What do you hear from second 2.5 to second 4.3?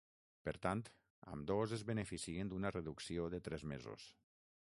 d’una reducció de tres mesos.